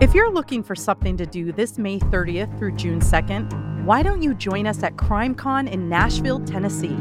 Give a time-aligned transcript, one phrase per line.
[0.00, 4.22] If you're looking for something to do this May 30th through June 2nd, why don't
[4.22, 6.96] you join us at CrimeCon in Nashville, Tennessee?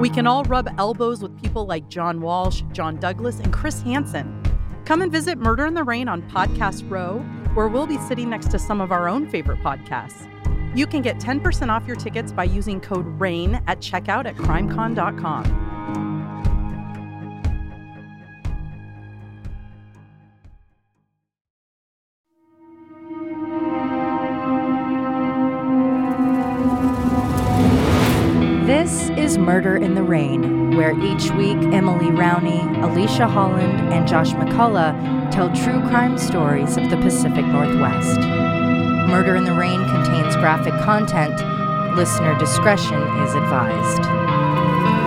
[0.00, 4.42] We can all rub elbows with people like John Walsh, John Douglas, and Chris Hansen.
[4.84, 7.20] Come and visit Murder in the Rain on Podcast Row,
[7.54, 10.26] where we'll be sitting next to some of our own favorite podcasts.
[10.76, 15.61] You can get 10% off your tickets by using code RAIN at checkout at crimecon.com.
[29.52, 35.54] Murder in the Rain, where each week Emily Rowney, Alicia Holland, and Josh McCullough tell
[35.54, 38.18] true crime stories of the Pacific Northwest.
[39.10, 41.34] Murder in the Rain contains graphic content.
[41.94, 45.01] Listener discretion is advised.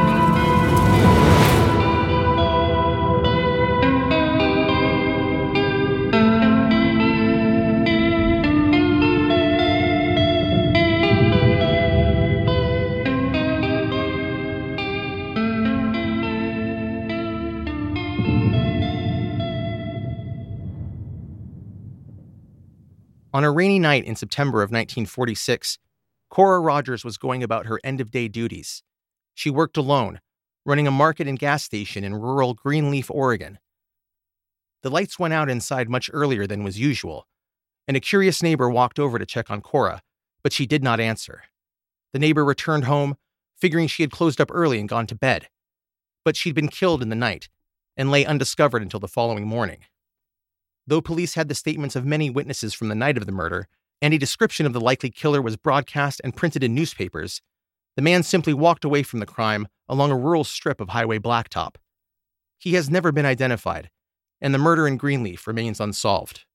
[23.36, 25.78] On a rainy night in September of 1946,
[26.30, 28.81] Cora Rogers was going about her end of day duties.
[29.33, 30.22] She worked alone,
[30.66, 33.59] running a market and gas station in rural Greenleaf, Oregon.
[34.83, 37.27] The lights went out inside much earlier than was usual,
[37.89, 40.02] and a curious neighbor walked over to check on Cora,
[40.42, 41.44] but she did not answer.
[42.14, 43.17] The neighbor returned home,
[43.58, 45.49] figuring she had closed up early and gone to bed.
[46.23, 47.49] But she'd been killed in the night
[47.97, 49.80] and lay undiscovered until the following morning.
[50.88, 53.67] Though police had the statements of many witnesses from the night of the murder,
[54.02, 57.42] and a description of the likely killer was broadcast and printed in newspapers,
[57.95, 61.75] the man simply walked away from the crime along a rural strip of highway blacktop.
[62.58, 63.89] He has never been identified,
[64.42, 66.45] and the murder in Greenleaf remains unsolved.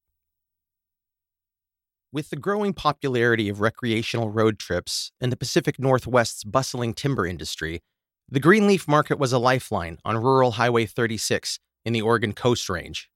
[2.12, 7.82] With the growing popularity of recreational road trips and the Pacific Northwest's bustling timber industry,
[8.28, 13.08] the Greenleaf Market was a lifeline on rural Highway 36 in the Oregon Coast Range.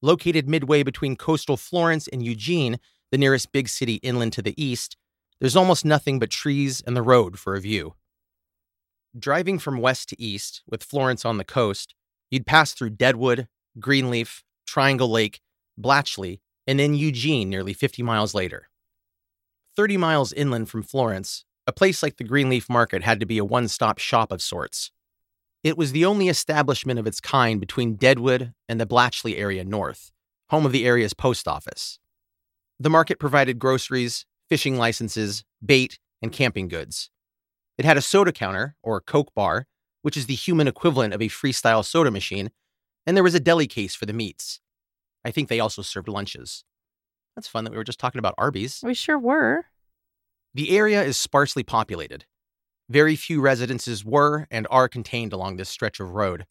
[0.00, 2.78] Located midway between coastal Florence and Eugene,
[3.10, 4.96] the nearest big city inland to the east,
[5.40, 7.94] there's almost nothing but trees and the road for a view.
[9.18, 11.94] Driving from west to east, with Florence on the coast,
[12.30, 13.48] you'd pass through Deadwood,
[13.80, 15.40] Greenleaf, Triangle Lake,
[15.80, 18.68] Blachly, and then Eugene nearly 50 miles later.
[19.76, 23.44] 30 miles inland from Florence, a place like the Greenleaf Market had to be a
[23.44, 24.90] one stop shop of sorts.
[25.64, 30.12] It was the only establishment of its kind between Deadwood and the Blachly area north,
[30.50, 31.98] home of the area's post office.
[32.78, 37.10] The market provided groceries, fishing licenses, bait, and camping goods.
[37.76, 39.66] It had a soda counter, or Coke bar,
[40.02, 42.50] which is the human equivalent of a freestyle soda machine,
[43.04, 44.60] and there was a deli case for the meats.
[45.24, 46.64] I think they also served lunches.
[47.34, 48.80] That's fun that we were just talking about Arby's.
[48.82, 49.66] We sure were.
[50.54, 52.24] The area is sparsely populated.
[52.90, 56.46] Very few residences were and are contained along this stretch of road.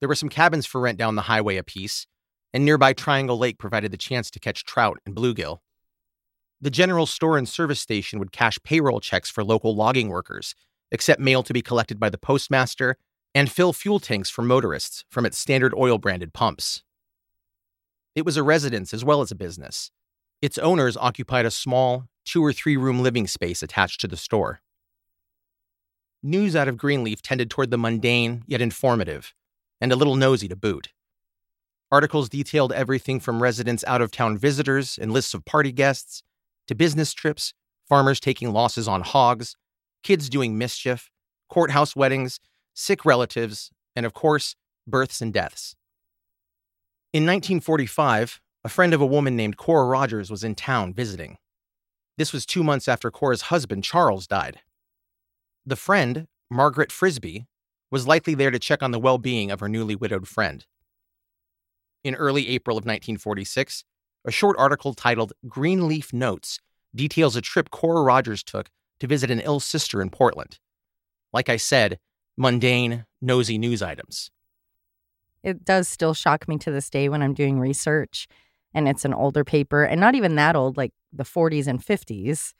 [0.00, 2.06] There were some cabins for rent down the highway a piece,
[2.54, 5.58] and nearby Triangle Lake provided the chance to catch trout and bluegill.
[6.62, 10.54] The general store and service station would cash payroll checks for local logging workers,
[10.92, 12.96] accept mail to be collected by the postmaster,
[13.34, 16.82] and fill fuel tanks for motorists from its standard oil branded pumps.
[18.14, 19.90] It was a residence as well as a business.
[20.42, 24.60] Its owners occupied a small, two or three room living space attached to the store.
[26.22, 29.32] News out of Greenleaf tended toward the mundane yet informative,
[29.80, 30.88] and a little nosy to boot.
[31.90, 36.22] Articles detailed everything from residents' out of town visitors and lists of party guests,
[36.68, 37.54] to business trips,
[37.88, 39.56] farmers taking losses on hogs,
[40.02, 41.10] kids doing mischief,
[41.48, 42.38] courthouse weddings,
[42.74, 44.56] sick relatives, and of course,
[44.86, 45.74] births and deaths.
[47.12, 51.38] In 1945, a friend of a woman named Cora Rogers was in town visiting.
[52.18, 54.60] This was two months after Cora's husband, Charles, died.
[55.66, 57.46] The friend, Margaret Frisbee,
[57.90, 60.64] was likely there to check on the well being of her newly widowed friend.
[62.02, 63.84] In early April of 1946,
[64.24, 66.58] a short article titled Greenleaf Notes
[66.94, 68.70] details a trip Cora Rogers took
[69.00, 70.58] to visit an ill sister in Portland.
[71.32, 71.98] Like I said,
[72.36, 74.30] mundane, nosy news items.
[75.42, 78.28] It does still shock me to this day when I'm doing research
[78.74, 82.52] and it's an older paper and not even that old, like the 40s and 50s.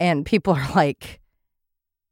[0.00, 1.20] And people are like,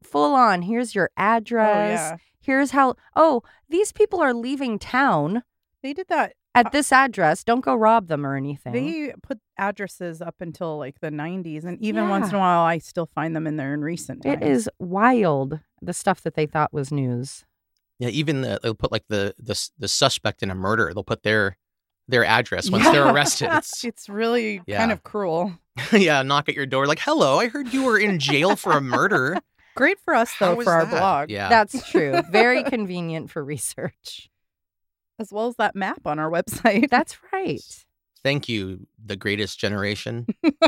[0.06, 0.62] full on.
[0.62, 1.98] Here's your oh, address.
[2.00, 2.16] yeah.
[2.40, 2.94] Here's how.
[3.14, 5.42] Oh, these people are leaving town
[5.82, 6.34] They did that.
[6.54, 7.42] at uh this address.
[7.44, 8.72] Don't go rob them or anything.
[8.72, 11.64] They put addresses up until like the 90s.
[11.64, 14.38] And even once in a while, I still find them in there in recent times.
[14.42, 17.44] it is wild the stuff that they thought was news.
[17.98, 20.92] Yeah, even the, they'll put like the, the the suspect in a murder.
[20.94, 21.56] They'll put their
[22.08, 22.92] their address once Yeah.
[22.92, 23.48] they're arrested.
[23.52, 24.78] It's, It's really Yeah.
[24.78, 25.52] kind of cruel.
[25.92, 28.80] yeah, knock at your door like, "Hello, I heard you were in jail for a
[28.80, 29.38] murder."
[29.76, 30.90] Great for us though is for our that?
[30.98, 31.48] blog, Yeah.
[31.48, 32.20] That's true.
[32.30, 34.28] Very convenient for research.
[35.18, 36.90] as well as that map on our website.
[36.90, 37.60] That's right.
[38.22, 40.26] Thank you, the greatest generation.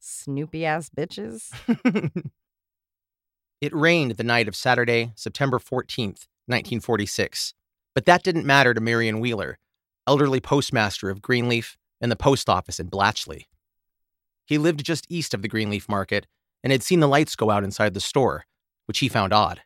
[0.00, 1.50] Snoopy ass bitches.
[3.60, 7.54] it rained the night of Saturday, September 14th, 1946.
[7.94, 9.58] But that didn't matter to Marion Wheeler,
[10.06, 13.46] elderly postmaster of Greenleaf and the post office in Blachly.
[14.44, 16.26] He lived just east of the Greenleaf Market
[16.64, 18.46] and had seen the lights go out inside the store,
[18.86, 19.60] which he found odd.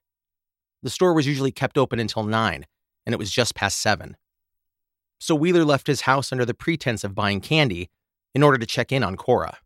[0.82, 2.66] The store was usually kept open until 9,
[3.06, 4.16] and it was just past 7.
[5.20, 7.88] So Wheeler left his house under the pretense of buying candy
[8.34, 9.58] in order to check in on Cora.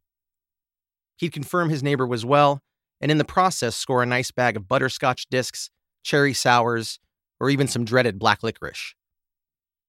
[1.16, 2.60] He'd confirm his neighbor was well,
[3.00, 5.70] and in the process score a nice bag of butterscotch discs,
[6.02, 6.98] cherry sours,
[7.40, 8.94] or even some dreaded black licorice.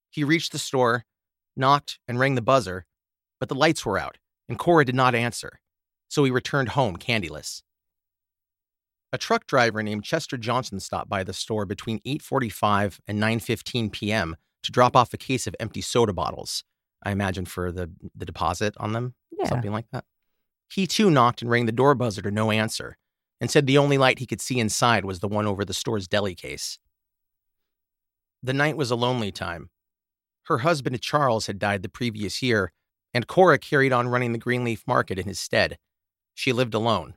[0.09, 1.03] He reached the store,
[1.55, 2.85] knocked, and rang the buzzer,
[3.39, 4.17] but the lights were out,
[4.47, 5.59] and Cora did not answer,
[6.13, 7.63] so he returned home candyless.
[9.11, 14.35] A truck driver named Chester Johnson stopped by the store between 8:45 and 9:15 p.m.
[14.61, 16.63] to drop off a case of empty soda bottles.
[17.01, 19.49] I imagine for the the deposit on them, Yeah.
[19.49, 20.05] something like that.
[20.69, 22.97] He too knocked and rang the door buzzer to no answer,
[23.41, 26.07] and said the only light he could see inside was the one over the store's
[26.07, 26.77] deli case.
[28.43, 29.71] The night was a lonely time.
[30.43, 32.71] Her husband Charles had died the previous year,
[33.15, 35.79] and Cora carried on running the Greenleaf Market in his stead.
[36.33, 37.15] She lived alone.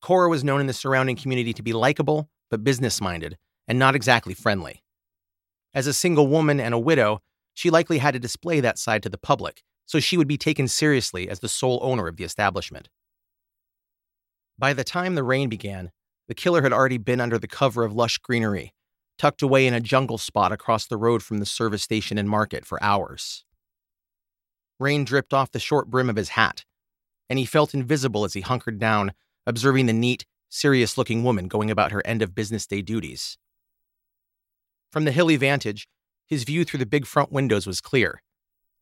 [0.00, 3.94] Cora was known in the surrounding community to be likable, but business minded, and not
[3.94, 4.82] exactly friendly.
[5.74, 7.20] As a single woman and a widow,
[7.54, 10.68] she likely had to display that side to the public, so she would be taken
[10.68, 12.88] seriously as the sole owner of the establishment.
[14.58, 15.90] By the time the rain began,
[16.28, 18.74] the killer had already been under the cover of lush greenery,
[19.18, 22.64] tucked away in a jungle spot across the road from the service station and market
[22.64, 23.44] for hours.
[24.78, 26.64] Rain dripped off the short brim of his hat,
[27.28, 29.12] and he felt invisible as he hunkered down,
[29.46, 33.36] observing the neat, serious looking woman going about her end of business day duties.
[34.90, 35.88] From the hilly vantage,
[36.26, 38.22] his view through the big front windows was clear.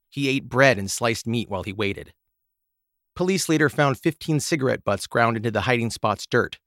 [0.08, 2.12] He ate bread and sliced meat while he waited.
[3.14, 6.58] Police later found 15 cigarette butts ground into the hiding spot's dirt.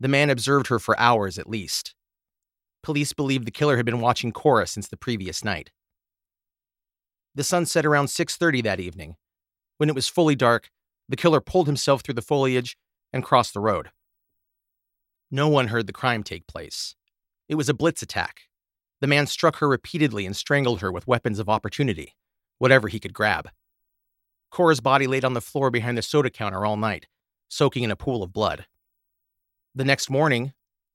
[0.00, 1.94] The man observed her for hours at least.
[2.82, 5.70] Police believe the killer had been watching Cora since the previous night.
[7.34, 9.16] The sun set around 6:30 that evening.
[9.78, 10.70] When it was fully dark,
[11.08, 12.76] the killer pulled himself through the foliage
[13.12, 13.90] and crossed the road.
[15.30, 16.94] No one heard the crime take place.
[17.48, 18.42] It was a blitz attack.
[19.00, 22.14] The man struck her repeatedly and strangled her with weapons of opportunity,
[22.58, 23.50] whatever he could grab.
[24.50, 27.06] Cora's body laid on the floor behind the soda counter all night,
[27.48, 28.66] soaking in a pool of blood.
[29.74, 30.52] The next morning,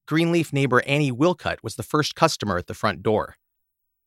[0.07, 3.36] Greenleaf neighbor Annie Wilcutt was the first customer at the front door.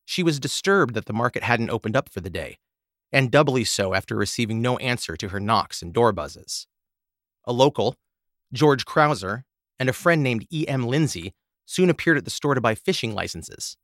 [0.07, 2.59] She was disturbed that the market hadn't opened up for the day,
[3.13, 6.67] and doubly so after receiving no answer to her knocks and door buzzes.
[7.45, 7.97] A local,
[8.53, 9.45] George Krauser,
[9.79, 10.87] and a friend named E.M.
[10.87, 11.35] Lindsay
[11.67, 13.77] soon appeared at the store to buy fishing licenses.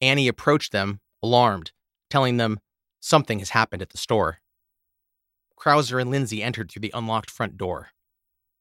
[0.00, 1.72] Annie approached them, alarmed,
[2.10, 2.58] telling them
[3.00, 4.38] something has happened at the store.
[5.58, 7.90] Krauser and Lindsay entered through the unlocked front door.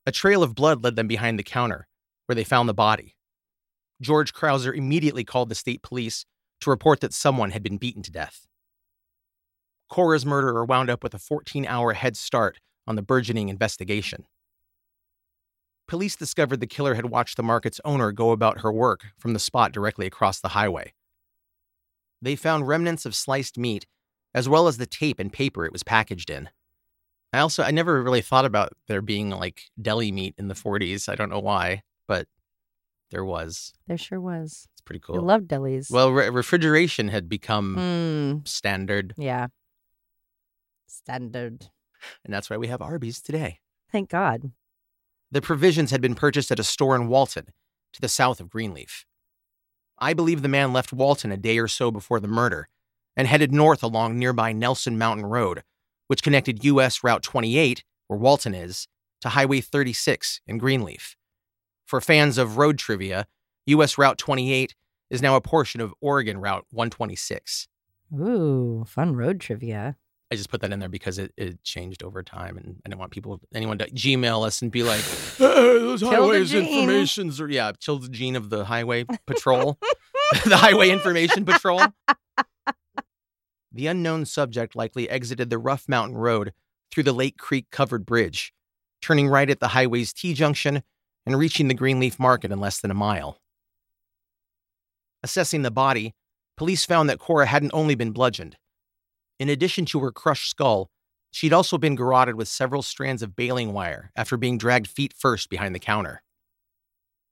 [0.05, 1.87] A trail of blood led them behind the counter,
[2.25, 3.15] where they found the body.
[4.01, 6.25] George Krauser immediately called the state police
[6.59, 8.47] to report that someone had been beaten to death.
[9.91, 14.25] Cora's murderer wound up with a 14 hour head start on the burgeoning investigation.
[15.85, 19.39] Police discovered the killer had watched the market's owner go about her work from the
[19.39, 20.93] spot directly across the highway.
[22.21, 23.85] They found remnants of sliced meat,
[24.33, 26.49] as well as the tape and paper it was packaged in.
[27.33, 31.09] I also I never really thought about there being like deli meat in the 40s.
[31.09, 32.29] I don't know why, but
[33.09, 33.73] there was.
[33.87, 34.69] There sure was.
[34.71, 35.17] It's pretty cool.
[35.17, 35.91] I love delis.
[35.91, 37.75] well, re- refrigeration had become
[38.43, 39.47] Mm, standard, yeah.
[40.91, 41.69] Standard.
[42.25, 43.59] and that's why we have Arby's today.
[43.91, 44.51] Thank God.
[45.31, 47.47] The provisions had been purchased at a store in Walton,
[47.93, 49.05] to the south of Greenleaf.
[49.97, 52.67] I believe the man left Walton a day or so before the murder
[53.15, 55.63] and headed north along nearby Nelson Mountain Road,
[56.07, 58.87] which connected US Route 28, where Walton is,
[59.21, 61.15] to Highway 36 in Greenleaf.
[61.85, 63.27] For fans of road trivia,
[63.65, 64.75] US Route 28
[65.09, 67.67] is now a portion of Oregon Route 126.
[68.19, 69.95] Ooh, fun road trivia.
[70.31, 72.99] I just put that in there because it, it changed over time, and I didn't
[72.99, 75.01] want people anyone to Gmail us and be like,
[75.37, 79.77] "Hey, "Those highways informations," or yeah, kill the gene of the highway patrol,
[80.45, 81.81] the highway information patrol.
[83.73, 86.53] The unknown subject likely exited the rough mountain road
[86.91, 88.53] through the Lake Creek covered bridge,
[89.01, 90.83] turning right at the highway's T junction
[91.25, 93.39] and reaching the Greenleaf Market in less than a mile.
[95.23, 96.15] Assessing the body,
[96.57, 98.57] police found that Cora hadn't only been bludgeoned.
[99.41, 100.91] In addition to her crushed skull,
[101.31, 105.49] she'd also been garroted with several strands of baling wire after being dragged feet first
[105.49, 106.21] behind the counter.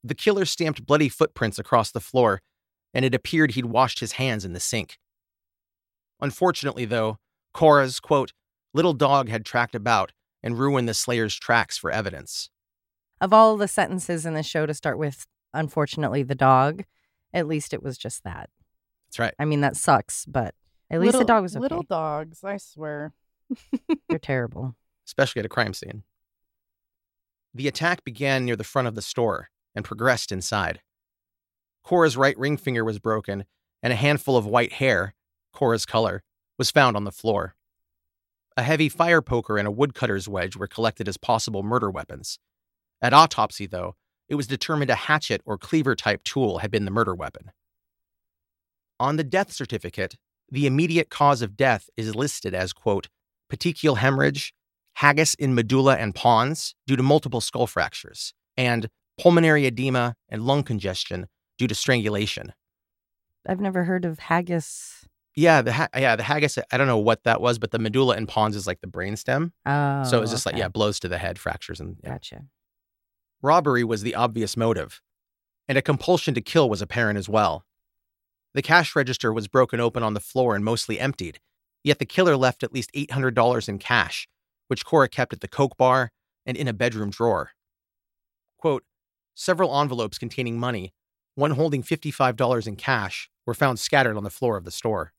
[0.02, 2.42] The killer stamped bloody footprints across the floor,
[2.92, 4.98] and it appeared he'd washed his hands in the sink.
[6.20, 7.18] Unfortunately, though,
[7.54, 8.32] Cora's, quote,
[8.74, 10.10] little dog had tracked about
[10.42, 12.50] and ruined the Slayer's tracks for evidence.
[13.20, 16.82] Of all the sentences in the show to start with, unfortunately, the dog,
[17.32, 18.50] at least it was just that.
[19.06, 19.34] That's right.
[19.38, 20.56] I mean, that sucks, but
[20.90, 21.62] at least little, the dog was okay.
[21.62, 23.12] Little dogs, I swear.
[24.08, 24.74] They're terrible.
[25.06, 26.02] Especially at a crime scene.
[27.54, 30.80] The attack began near the front of the store and progressed inside.
[31.82, 33.44] Cora's right ring finger was broken,
[33.82, 35.14] and a handful of white hair,
[35.52, 36.22] Cora's color,
[36.58, 37.54] was found on the floor.
[38.56, 42.38] A heavy fire poker and a woodcutter's wedge were collected as possible murder weapons.
[43.00, 43.96] At autopsy, though,
[44.28, 47.50] it was determined a hatchet or cleaver type tool had been the murder weapon.
[49.00, 50.16] On the death certificate,
[50.50, 53.08] the immediate cause of death is listed as, quote,
[53.50, 54.52] petechial hemorrhage,
[54.94, 58.88] haggis in medulla and pons due to multiple skull fractures, and
[59.18, 61.26] pulmonary edema and lung congestion
[61.58, 62.52] due to strangulation.
[63.46, 65.06] I've never heard of haggis.
[65.36, 66.58] Yeah, the ha- yeah the haggis.
[66.70, 69.52] I don't know what that was, but the medulla and pons is like the brainstem.
[69.64, 70.54] Oh, so it was just okay.
[70.54, 72.10] like yeah, blows to the head, fractures, and yeah.
[72.10, 72.44] Gotcha.
[73.42, 75.00] Robbery was the obvious motive,
[75.68, 77.64] and a compulsion to kill was apparent as well.
[78.54, 81.38] The cash register was broken open on the floor and mostly emptied,
[81.84, 84.28] yet the killer left at least $800 in cash,
[84.68, 86.10] which Cora kept at the Coke bar
[86.44, 87.50] and in a bedroom drawer.
[88.58, 88.84] Quote,
[89.34, 90.92] several envelopes containing money,
[91.34, 95.12] one holding $55 in cash, were found scattered on the floor of the store.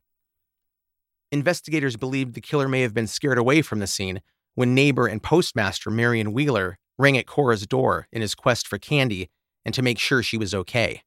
[1.31, 4.21] Investigators believed the killer may have been scared away from the scene
[4.55, 9.29] when neighbor and postmaster Marion Wheeler rang at Cora's door in his quest for candy
[9.63, 11.03] and to make sure she was okay.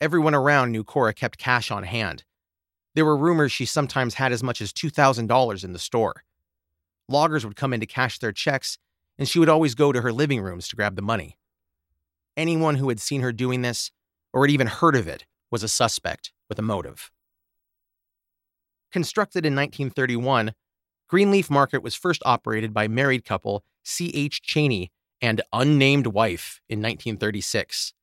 [0.00, 2.24] Everyone around knew Cora kept cash on hand.
[2.94, 6.24] There were rumors she sometimes had as much as $2,000 in the store.
[7.08, 8.78] Loggers would come in to cash their checks,
[9.18, 11.38] and she would always go to her living rooms to grab the money.
[12.36, 13.90] Anyone who had seen her doing this,
[14.32, 17.10] or had even heard of it, was a suspect with a motive.
[18.92, 20.52] Constructed in 1931,
[21.08, 24.42] Greenleaf Market was first operated by married couple C.H.
[24.42, 24.90] Cheney
[25.22, 27.94] and unnamed wife in 1936.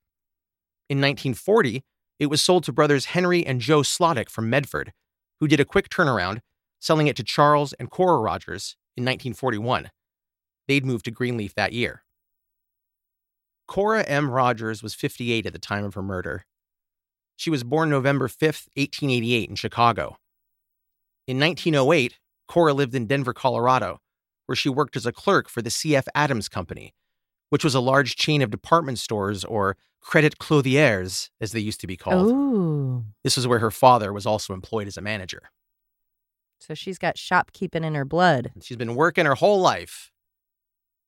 [0.90, 1.84] In 1940,
[2.20, 4.94] it was sold to brothers Henry and Joe Slottick from Medford,
[5.40, 6.40] who did a quick turnaround,
[6.80, 9.90] selling it to Charles and Cora Rogers in 1941.
[10.68, 12.04] They'd moved to Greenleaf that year.
[13.68, 14.30] Cora M.
[14.30, 16.46] Rogers was 58 at the time of her murder.
[17.36, 18.40] She was born November 5,
[18.76, 20.18] 1888, in Chicago.
[21.28, 24.00] In 1908, Cora lived in Denver, Colorado,
[24.46, 26.08] where she worked as a clerk for the C.F.
[26.14, 26.94] Adams Company,
[27.54, 31.86] which was a large chain of department stores or credit clothiers, as they used to
[31.86, 32.32] be called.
[32.32, 33.06] Ooh.
[33.24, 35.52] This was where her father was also employed as a manager.
[36.58, 38.54] So she's got shopkeeping in her blood.
[38.60, 40.12] She's been working her whole life.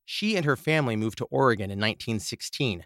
[0.05, 2.85] She and her family moved to Oregon in 1916,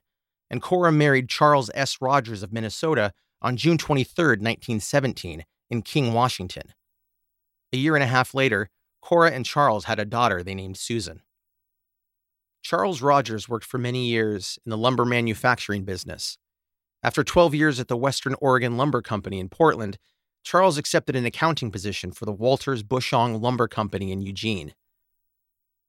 [0.49, 1.97] and Cora married Charles S.
[1.99, 3.11] Rogers of Minnesota
[3.41, 6.73] on June 23, 1917, in King, Washington.
[7.73, 8.69] A year and a half later,
[9.01, 11.23] Cora and Charles had a daughter they named Susan.
[12.61, 16.37] Charles Rogers worked for many years in the lumber manufacturing business.
[17.01, 19.97] After 12 years at the Western Oregon Lumber Company in Portland,
[20.43, 24.73] Charles accepted an accounting position for the Walters Bushong Lumber Company in Eugene.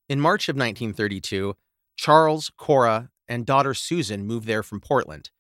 [0.09, 1.57] In March of 1932,
[1.97, 5.31] Charles, Cora, and daughter Susan moved there from Portland.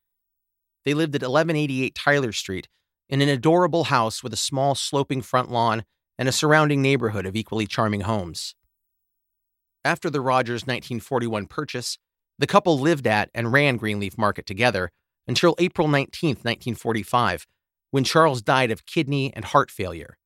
[0.84, 2.68] They lived at 1188 Tyler Street
[3.08, 5.84] in an adorable house with a small sloping front lawn
[6.16, 8.54] and a surrounding neighborhood of equally charming homes.
[9.84, 11.96] After the Rogers 1941 purchase,
[12.38, 14.90] the couple lived at and ran Greenleaf Market together
[15.26, 17.46] until April 19, 1945,
[17.90, 20.18] when Charles died of kidney and heart failure.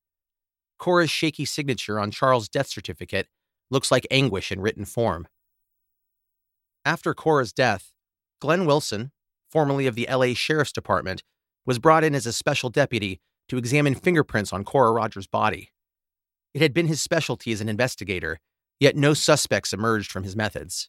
[0.78, 3.28] Cora's shaky signature on Charles' death certificate
[3.70, 5.26] looks like anguish in written form.
[6.84, 7.92] After Cora's death,
[8.40, 9.12] Glenn Wilson,
[9.50, 11.22] formerly of the LA Sheriff's Department,
[11.64, 15.70] was brought in as a special deputy to examine fingerprints on Cora Rogers' body.
[16.52, 18.40] It had been his specialty as an investigator,
[18.80, 20.88] yet no suspects emerged from his methods.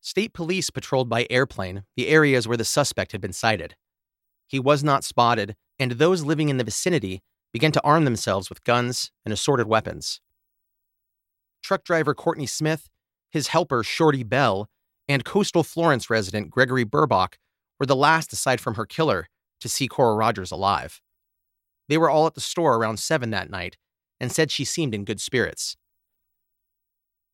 [0.00, 3.74] State police patrolled by airplane the areas where the suspect had been sighted.
[4.46, 8.64] He was not spotted, and those living in the vicinity began to arm themselves with
[8.64, 10.20] guns and assorted weapons.
[11.62, 12.88] Truck driver Courtney Smith,
[13.30, 14.68] his helper Shorty Bell,
[15.08, 17.34] and coastal Florence resident Gregory Burbach
[17.80, 19.28] were the last aside from her killer
[19.60, 21.00] to see Cora Rogers alive.
[21.88, 23.76] They were all at the store around 7 that night
[24.20, 25.76] and said she seemed in good spirits.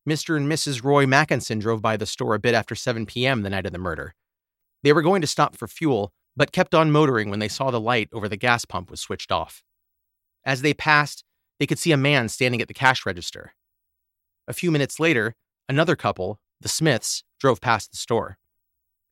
[0.09, 0.37] Mr.
[0.37, 0.83] and Mrs.
[0.83, 3.43] Roy Mackinson drove by the store a bit after 7 p.m.
[3.43, 4.15] the night of the murder.
[4.83, 7.81] They were going to stop for fuel but kept on motoring when they saw the
[7.81, 9.63] light over the gas pump was switched off.
[10.45, 11.25] As they passed,
[11.59, 13.55] they could see a man standing at the cash register.
[14.49, 15.35] A few minutes later,
[15.69, 18.39] another couple, the Smiths, drove past the store.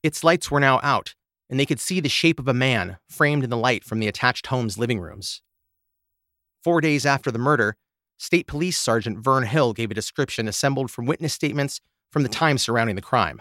[0.03, 1.15] Its lights were now out,
[1.49, 4.09] and they could see the shape of a man framed in the light from the
[4.09, 5.43] attached home's living rooms.
[6.65, 7.77] Four days after the murder,
[8.21, 12.59] State Police Sergeant Vern Hill gave a description assembled from witness statements from the time
[12.59, 13.41] surrounding the crime.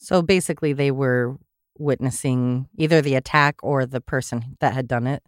[0.00, 1.38] So basically, they were
[1.78, 5.22] witnessing either the attack or the person that had done it.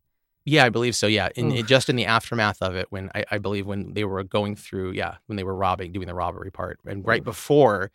[0.45, 1.07] Yeah, I believe so.
[1.07, 4.04] Yeah, in, in- just in the aftermath of it, when I, I believe when they
[4.04, 7.90] were going through, yeah, when they were robbing, doing the robbery part, and right before,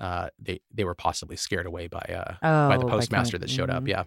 [0.00, 3.70] uh, they they were possibly scared away by uh Oh, by the postmaster that showed
[3.70, 3.84] up.
[3.84, 3.88] mhm.
[3.88, 4.04] Yeah,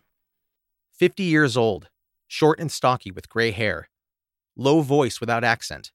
[0.92, 1.90] fifty years old,
[2.28, 3.90] short and stocky with gray hair,
[4.58, 5.92] low voice without accent,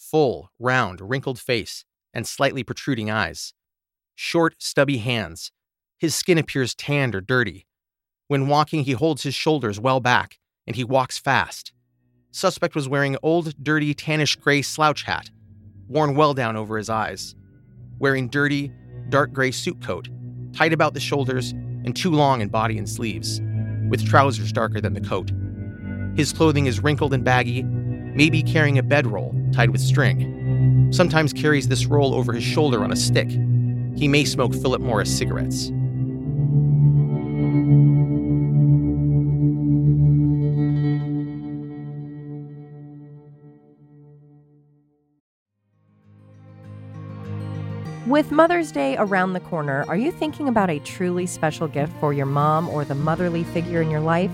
[0.00, 3.52] full, round, wrinkled face, and slightly protruding eyes,
[4.14, 5.52] short, stubby hands.
[5.98, 7.66] His skin appears tanned or dirty.
[8.26, 11.72] When walking, he holds his shoulders well back and he walks fast.
[12.32, 15.30] Suspect was wearing old, dirty, tannish gray slouch hat,
[15.88, 17.34] worn well down over his eyes,
[17.98, 18.72] wearing dirty,
[19.08, 20.08] dark gray suit coat,
[20.52, 21.50] tight about the shoulders
[21.84, 23.40] and too long in body and sleeves,
[23.88, 25.32] with trousers darker than the coat.
[26.16, 27.64] His clothing is wrinkled and baggy,
[28.14, 30.88] maybe carrying a bedroll tied with string.
[30.92, 33.28] Sometimes carries this roll over his shoulder on a stick.
[33.96, 35.70] He may smoke Philip Morris cigarettes.
[48.10, 52.12] With Mother's Day around the corner, are you thinking about a truly special gift for
[52.12, 54.32] your mom or the motherly figure in your life?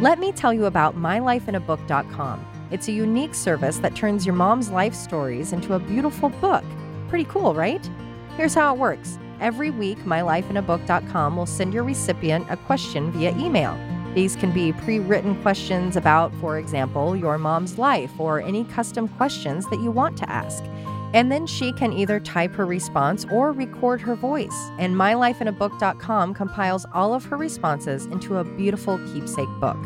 [0.00, 2.53] Let me tell you about mylifeinabook.com.
[2.74, 6.64] It's a unique service that turns your mom's life stories into a beautiful book.
[7.08, 7.88] Pretty cool, right?
[8.36, 9.16] Here's how it works.
[9.38, 13.78] Every week, mylifeinabook.com will send your recipient a question via email.
[14.16, 19.06] These can be pre written questions about, for example, your mom's life or any custom
[19.06, 20.64] questions that you want to ask.
[21.12, 24.70] And then she can either type her response or record her voice.
[24.80, 29.78] And mylifeinabook.com compiles all of her responses into a beautiful keepsake book.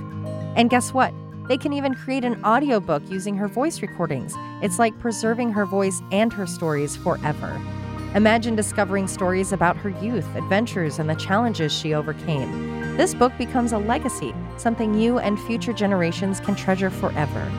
[0.56, 1.12] And guess what?
[1.48, 4.34] They can even create an audiobook using her voice recordings.
[4.62, 7.60] It's like preserving her voice and her stories forever.
[8.14, 12.96] Imagine discovering stories about her youth, adventures, and the challenges she overcame.
[12.96, 17.50] This book becomes a legacy, something you and future generations can treasure forever.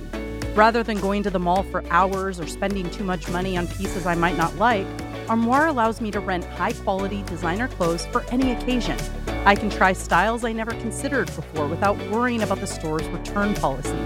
[0.54, 4.06] Rather than going to the mall for hours or spending too much money on pieces
[4.06, 4.86] I might not like,
[5.28, 8.96] Armoire allows me to rent high quality designer clothes for any occasion.
[9.44, 13.98] I can try styles I never considered before without worrying about the store's return policy,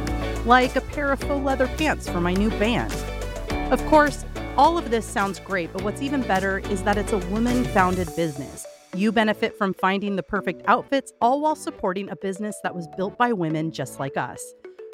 [0.48, 2.92] like a pair of faux leather pants for my new band.
[3.70, 4.24] Of course,
[4.56, 8.08] all of this sounds great, but what's even better is that it's a woman founded
[8.16, 8.66] business.
[8.94, 13.18] You benefit from finding the perfect outfits, all while supporting a business that was built
[13.18, 14.42] by women just like us.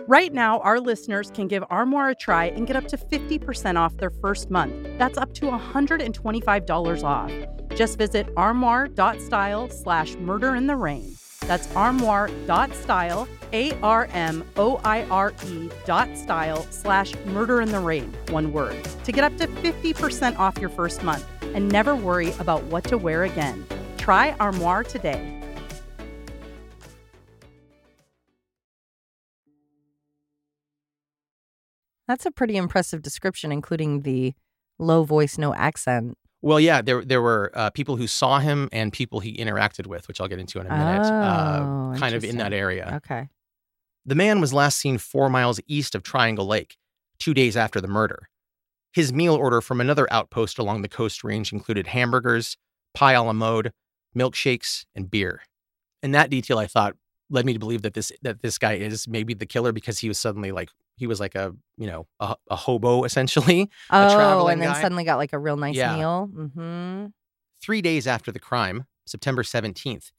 [0.09, 3.97] Right now, our listeners can give Armoire a try and get up to 50% off
[3.97, 4.75] their first month.
[4.99, 7.33] That's up to $125 off.
[7.77, 11.17] Just visit armoire.style slash murder in the rain.
[11.47, 17.81] That's armoire.style, A R M O I R E dot style slash murder in the
[17.81, 22.33] rain, one word, to get up to 50% off your first month and never worry
[22.39, 23.67] about what to wear again.
[23.99, 25.41] Try Armoire today.
[32.07, 34.35] That's a pretty impressive description, including the
[34.79, 36.19] low voice, no accent.
[36.45, 40.07] Well, yeah, there there were uh, people who saw him and people he interacted with,
[40.09, 41.07] which I'll get into in a minute.
[41.07, 43.01] Oh, uh, kind of in that area.
[43.03, 43.31] Okay.
[44.05, 46.77] The man was last seen four miles east of Triangle Lake,
[47.19, 48.29] two days after the murder.
[48.93, 52.59] His meal order from another outpost along the coast range included hamburgers,
[52.93, 53.73] pie a la mode,
[54.15, 55.41] milkshakes, and beer.
[56.03, 56.95] And that detail, I thought,
[57.31, 60.09] led me to believe that this that this guy is maybe the killer because he
[60.09, 63.71] was suddenly like he was like a you know a, a hobo essentially.
[63.91, 64.81] Oh, and then guy.
[64.81, 65.97] suddenly got like a real nice Yeah.
[65.97, 66.31] meal.
[66.35, 67.07] Mm-hmm.
[67.63, 70.11] Three days after the crime, September 17th,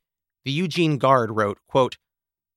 [0.45, 1.97] the Eugene Guard wrote, quote,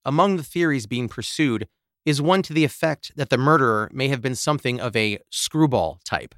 [0.05, 1.69] Among the theories being pursued
[2.07, 6.01] is one to the effect that the murderer may have been something of a screwball
[6.07, 6.35] type.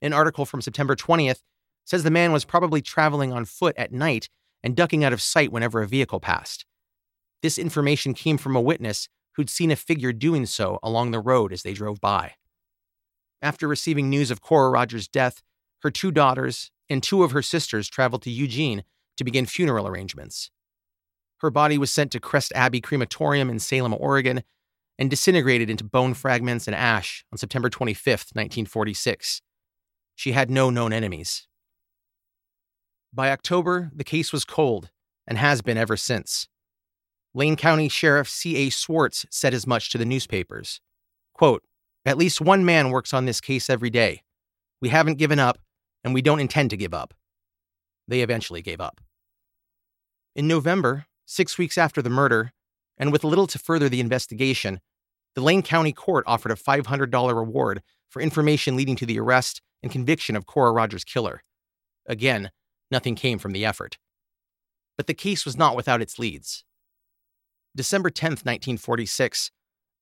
[0.00, 1.40] An article from September 20th
[1.84, 4.28] says the man was probably traveling on foot at night
[4.62, 6.64] and ducking out of sight whenever a vehicle passed.
[7.42, 9.08] This information came from a witness
[9.40, 12.34] who'd seen a figure doing so along the road as they drove by.
[13.40, 15.40] After receiving news of Cora Rogers' death,
[15.78, 18.84] her two daughters and two of her sisters traveled to Eugene
[19.16, 20.50] to begin funeral arrangements.
[21.38, 24.42] Her body was sent to Crest Abbey Crematorium in Salem, Oregon,
[24.98, 29.40] and disintegrated into bone fragments and ash on September 25th, 1946.
[30.16, 31.48] She had no known enemies.
[33.10, 34.90] By October, the case was cold
[35.26, 36.46] and has been ever since.
[37.32, 38.70] Lane County Sheriff C.A.
[38.70, 40.80] Swartz said as much to the newspapers.
[41.32, 41.62] Quote,
[42.04, 44.22] At least one man works on this case every day.
[44.80, 45.58] We haven't given up,
[46.02, 47.14] and we don't intend to give up.
[48.08, 49.00] They eventually gave up.
[50.34, 52.52] In November, six weeks after the murder,
[52.98, 54.80] and with little to further the investigation,
[55.34, 59.92] the Lane County Court offered a $500 reward for information leading to the arrest and
[59.92, 61.44] conviction of Cora Rogers' killer.
[62.06, 62.50] Again,
[62.90, 63.98] nothing came from the effort.
[64.96, 66.64] But the case was not without its leads.
[67.76, 69.50] December 10, 1946,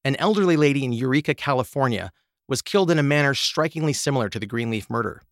[0.04, 2.10] an elderly lady in Eureka, California,
[2.48, 5.22] was killed in a manner strikingly similar to the Greenleaf murder.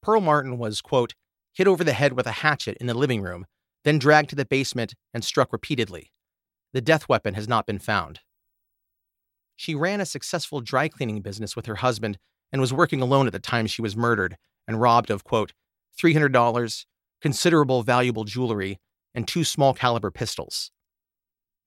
[0.00, 1.14] Pearl Martin was, quote,
[1.52, 3.46] hit over the head with a hatchet in the living room,
[3.84, 6.12] then dragged to the basement and struck repeatedly.
[6.72, 8.20] The death weapon has not been found.
[9.56, 12.18] She ran a successful dry cleaning business with her husband
[12.52, 14.36] and was working alone at the time she was murdered
[14.68, 15.52] and robbed of, quote,
[16.00, 16.84] $300,
[17.20, 18.78] considerable valuable jewelry,
[19.14, 20.70] and two small caliber pistols.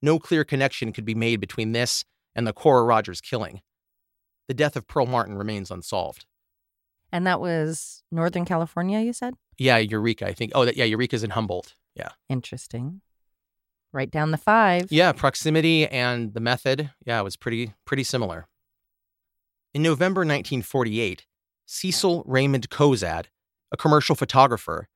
[0.02, 2.04] No clear connection could be made between this
[2.36, 3.62] and the Cora Rogers killing.
[4.48, 6.26] The death of Pearl Martin remains unsolved.
[7.12, 9.36] And that was Northern California, you said?
[9.58, 10.54] Yeah, Eureka, I think.
[10.56, 11.76] Oh, that, yeah, Eureka's in Humboldt.
[11.96, 12.10] Yeah.
[12.30, 13.02] Interesting.
[13.94, 14.92] Write down the five.
[14.92, 18.48] Yeah, proximity and the method, yeah, it was pretty pretty similar.
[19.74, 21.26] In November 1948,
[21.66, 23.26] Cecil Raymond Kozad,
[23.72, 24.88] a commercial photographer,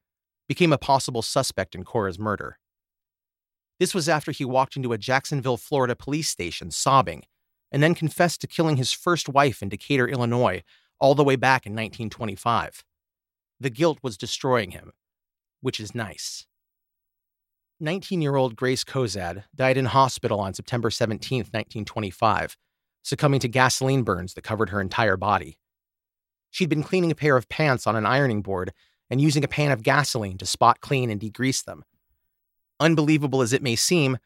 [0.47, 2.57] became a possible suspect in Cora's murder.
[3.79, 7.23] This was after he walked into a Jacksonville, Florida police station sobbing
[7.71, 10.63] and then confessed to killing his first wife in Decatur, Illinois,
[10.99, 12.83] all the way back in 1925.
[13.59, 14.91] The guilt was destroying him,
[15.61, 16.47] which is nice.
[17.81, 22.55] 19 year old Grace Kozad died in hospital on September 17, 1925,
[23.03, 25.57] succumbing to gasoline burns that covered her entire body.
[26.51, 28.71] She'd been cleaning a pair of pants on an ironing board
[29.09, 31.83] and using a pan of gasoline to spot clean and degrease them.
[32.79, 34.17] Unbelievable as it may seem,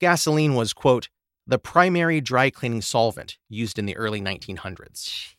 [0.00, 1.08] gasoline was, quote,
[1.46, 5.34] the primary dry cleaning solvent used in the early 1900s.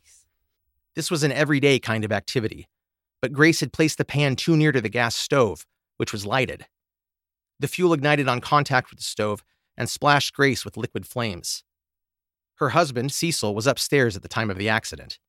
[0.95, 2.67] This was an everyday kind of activity,
[3.21, 5.65] but Grace had placed the pan too near to the gas stove,
[5.97, 6.65] which was lighted.
[7.59, 9.43] The fuel ignited on contact with the stove
[9.75, 11.63] and splashed Grace with liquid flames.
[12.55, 15.19] Her husband, Cecil, was upstairs at the time of the accident.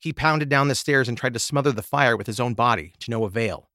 [0.00, 2.94] He pounded down the stairs and tried to smother the fire with his own body,
[3.00, 3.67] to no avail.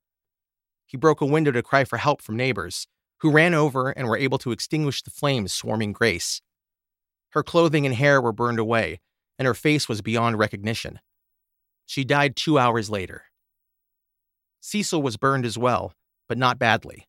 [0.86, 2.88] He broke a window to cry for help from neighbors,
[3.20, 6.42] who ran over and were able to extinguish the flames swarming Grace.
[7.30, 9.00] Her clothing and hair were burned away,
[9.40, 11.00] and her face was beyond recognition.
[11.86, 13.24] She died two hours later.
[14.60, 15.94] Cecil was burned as well,
[16.28, 17.08] but not badly.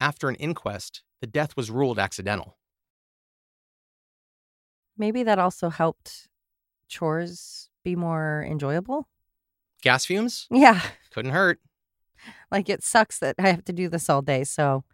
[0.00, 2.58] After an inquest, the death was ruled accidental.
[4.96, 6.28] Maybe that also helped
[6.88, 9.08] chores be more enjoyable.
[9.82, 10.46] Gas fumes?
[10.50, 10.80] Yeah.
[11.10, 11.60] Couldn't hurt.
[12.50, 14.44] Like it sucks that I have to do this all day.
[14.44, 14.84] So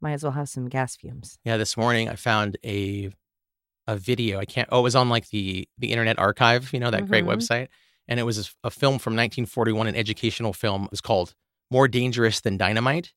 [0.00, 1.38] might as well have some gas fumes.
[1.44, 3.10] Yeah, this morning I found a
[3.86, 4.38] a video.
[4.38, 4.68] I can't.
[4.72, 6.72] Oh, it was on like the the Internet Archive.
[6.72, 7.36] You know that great Mhm.
[7.36, 7.68] website,
[8.08, 10.84] and it was a, a film from 1941, an educational film.
[10.84, 11.34] It was called
[11.70, 13.12] "More Dangerous Than Dynamite,"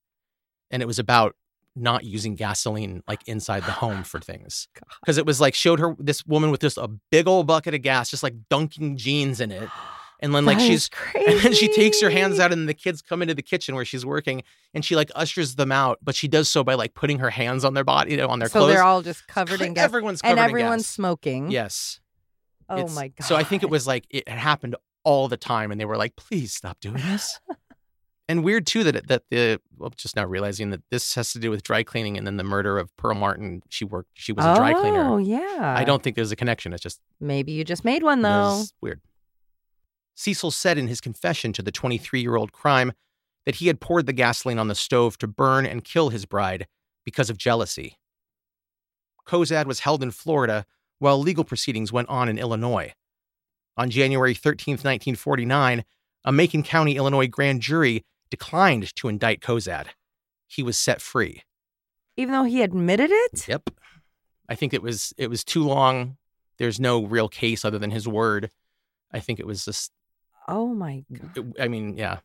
[0.72, 1.36] and it was about
[1.78, 4.68] not using gasoline like inside the home for things
[5.02, 7.82] because it was like showed her this woman with just a big old bucket of
[7.82, 9.70] gas, just like dunking jeans in it,
[10.26, 11.26] and then like That she's crazy.
[11.32, 13.86] and then she takes her hands out and the kids come into the kitchen where
[13.86, 17.20] she's working and she like ushers them out but she does so by like putting
[17.20, 18.64] her hands on their body you know on their clothes.
[18.64, 19.84] so clothes they're all just covered in gas.
[19.86, 20.88] everyone's covered and everyone's gas.
[20.90, 21.52] smoking.
[21.52, 22.00] yes
[22.68, 23.24] Oh It's- my god.
[23.26, 25.98] so i think it was like it had happened all the time, and they were
[25.98, 27.40] like, "Please stop doing this."
[28.28, 31.52] and weird too that that the well, just now realizing that this has to do
[31.52, 33.62] with dry cleaning, and then the murder of Pearl Martin.
[33.70, 34.10] She worked.
[34.16, 35.06] She was a dry cleaner.
[35.08, 35.76] Oh, yeah.
[35.78, 36.74] I don't think there's a connection.
[36.74, 38.64] It's just Maybe you just made one though.
[38.82, 39.00] weird.
[40.16, 42.94] Cecil said in his confession to the 23 year old crime
[43.46, 46.68] that he had poured the gasoline on the stove to burn and kill his bride
[47.04, 47.98] because of jealousy.
[49.28, 50.66] Kozad was held in Florida
[51.00, 52.94] while legal proceedings went on in Illinois.
[53.78, 55.84] On January 13, 1949,
[56.24, 59.88] a Macon County, Illinois grand jury declined to indict Kozad.
[60.48, 61.44] He was set free.
[62.18, 63.48] Even though he admitted it?
[63.48, 63.70] Yep.
[64.48, 66.18] I think it was it was too long.
[66.58, 68.50] There's no real case other than his word.
[69.12, 69.92] I think it was just
[70.48, 71.54] Oh my god.
[71.60, 72.20] I mean, yeah.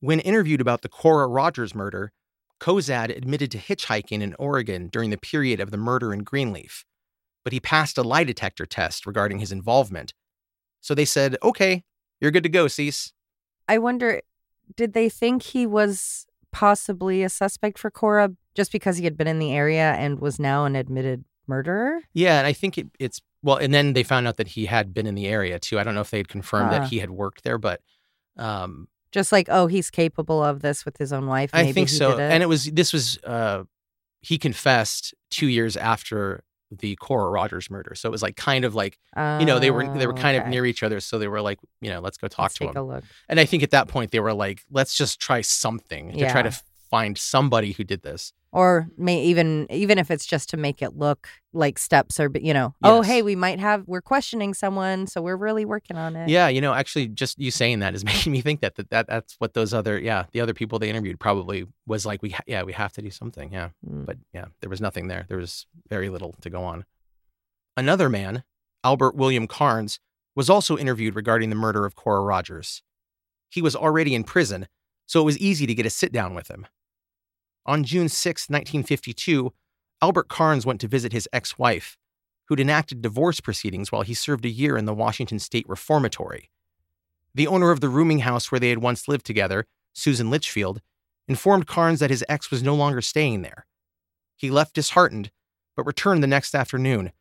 [0.00, 2.12] When interviewed about the Cora Rogers murder,
[2.60, 6.84] Kozad admitted to hitchhiking in Oregon during the period of the murder in Greenleaf,
[7.44, 10.14] but he passed a lie detector test regarding his involvement.
[10.80, 11.84] So they said, okay,
[12.20, 13.12] you're good to go, Cease.
[13.68, 14.20] I wonder
[14.76, 19.26] did they think he was possibly a suspect for Cora just because he had been
[19.26, 22.00] in the area and was now an admitted murderer?
[22.12, 24.94] Yeah, and I think it, it's, well, and then they found out that he had
[24.94, 25.78] been in the area too.
[25.78, 26.80] I don't know if they had confirmed Huh.
[26.80, 27.80] that he had worked there, but
[28.36, 31.50] um, Just like, oh, he's capable of this with his own wife.
[31.52, 32.12] I think so.
[32.12, 32.20] it.
[32.20, 33.64] And it was this was uh
[34.20, 37.94] he confessed two years after the Cora Rogers murder.
[37.94, 38.98] So it was like kind of like
[39.40, 41.00] you know they were they were Oh, kind of near each other.
[41.00, 43.02] So they were like you know let's go talk Let's to him.
[43.28, 46.42] And I think at that point they were like let's just try something to try
[46.42, 46.52] to
[46.92, 48.34] find somebody who did this.
[48.52, 52.52] Or may even even if it's just to make it look like steps are, you
[52.52, 56.28] know, oh hey, we might have we're questioning someone, so we're really working on it.
[56.28, 59.06] Yeah, you know actually just you saying that is making me think that that, that
[59.06, 62.44] that's what those other yeah the other people they interviewed probably was like we ha-
[62.46, 63.70] yeah we have to do something yeah.
[63.88, 64.04] Mm.
[64.04, 65.24] but yeah, there was nothing there.
[65.28, 66.84] There was very little to go on.
[67.74, 68.44] Another man,
[68.84, 69.98] Albert William Carnes,
[70.36, 72.82] was also interviewed regarding the murder of Cora Rogers.
[73.48, 74.68] He was already in prison,
[75.06, 76.66] so it was easy to get a sit down with him.
[77.64, 79.52] On June 6, 1952,
[80.00, 81.96] Albert Carnes went to visit his ex wife,
[82.46, 86.50] who'd enacted divorce proceedings while he served a year in the Washington State Reformatory.
[87.34, 90.80] The owner of the rooming house where they had once lived together, Susan Litchfield,
[91.28, 93.66] informed Carnes that his ex was no longer staying there.
[94.36, 95.30] He left disheartened,
[95.76, 97.12] but returned the next afternoon,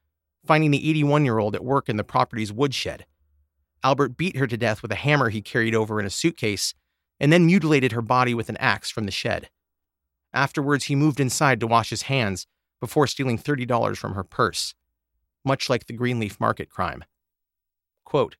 [0.44, 3.06] finding the 81 year old at work in the property's woodshed.
[3.84, 6.74] Albert beat her to death with a hammer he carried over in a suitcase,
[7.20, 9.50] and then mutilated her body with an axe from the shed.
[10.34, 12.48] Afterwards, he moved inside to wash his hands
[12.80, 14.74] before stealing $30 from her purse,
[15.44, 17.04] much like the Greenleaf Market crime.
[18.06, 18.36] Quote,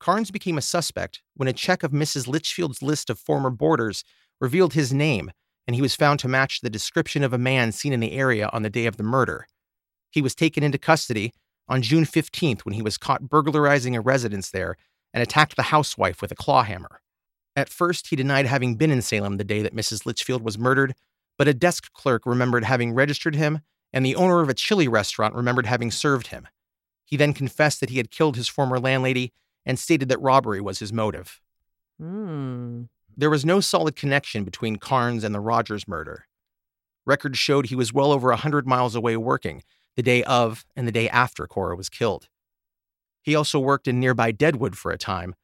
[0.00, 2.26] Carnes became a suspect when a check of Mrs.
[2.26, 4.04] Litchfield's list of former boarders
[4.40, 5.30] revealed his name,
[5.66, 8.50] and he was found to match the description of a man seen in the area
[8.52, 9.46] on the day of the murder.
[10.10, 11.32] He was taken into custody
[11.68, 14.76] on June 15th when he was caught burglarizing a residence there
[15.12, 17.00] and attacked the housewife with a claw hammer.
[17.56, 20.04] At first, he denied having been in Salem the day that Mrs.
[20.04, 20.94] Litchfield was murdered,
[21.38, 23.60] but a desk clerk remembered having registered him,
[23.92, 26.48] and the owner of a chili restaurant remembered having served him.
[27.04, 29.32] He then confessed that he had killed his former landlady
[29.66, 31.40] and stated that robbery was his motive.
[31.98, 32.84] Hmm.
[33.16, 36.26] There was no solid connection between Carnes and the Rogers murder.
[37.06, 39.62] Records showed he was well over a 100 miles away working
[39.96, 42.28] the day of and the day after Cora was killed.
[43.22, 45.34] He also worked in nearby Deadwood for a time,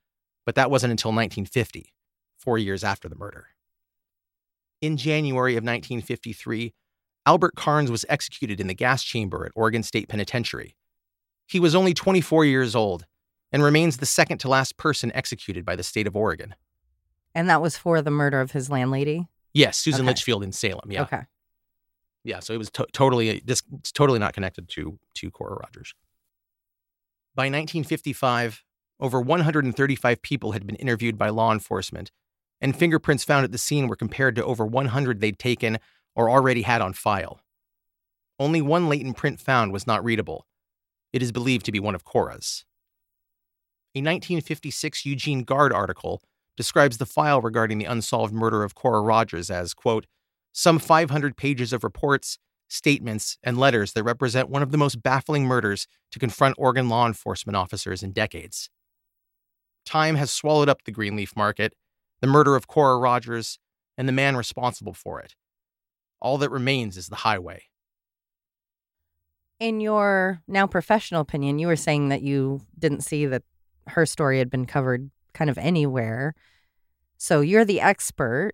[0.44, 1.94] but that wasn't until 1950,
[2.36, 3.49] four years after the murder.
[4.80, 6.72] In January of 1953,
[7.26, 10.74] Albert Carnes was executed in the gas chamber at Oregon State Penitentiary.
[11.46, 13.04] He was only 24 years old
[13.52, 16.54] and remains the second to last person executed by the state of Oregon.
[17.34, 19.28] And that was for the murder of his landlady.
[19.52, 20.08] Yes, Susan Okay.
[20.08, 20.90] Litchfield in Salem.
[20.90, 21.22] Yeah, Okay.
[22.24, 22.40] yeah.
[22.40, 25.92] So it was to- totally this it's totally not connected to to Cora Rogers.
[27.34, 28.64] By 1955,
[28.98, 32.12] over 135 people had been interviewed by law enforcement,
[32.60, 35.78] and fingerprints found at the scene were compared to over 100 they'd taken
[36.14, 37.40] or already had on file.
[38.38, 40.46] Only one latent print found was not readable.
[41.12, 42.64] It is believed to be one of Cora's.
[43.94, 46.22] A 1956 Eugene Guard article
[46.56, 50.06] describes the file regarding the unsolved murder of Cora Rogers as, quote,
[50.52, 55.44] some 500 pages of reports, statements, and letters that represent one of the most baffling
[55.44, 58.70] murders to confront Oregon law enforcement officers in decades.
[59.84, 61.74] Time has swallowed up the Greenleaf Market,
[62.20, 63.58] the murder of Cora Rogers,
[63.96, 65.34] and the man responsible for it.
[66.20, 67.64] All that remains is the highway.
[69.58, 73.42] In your now professional opinion, you were saying that you didn't see that
[73.88, 76.34] her story had been covered kind of anywhere.
[77.18, 78.52] So you're the expert.